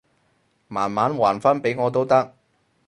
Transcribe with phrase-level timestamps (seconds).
[0.67, 2.33] 慢慢還返畀我都得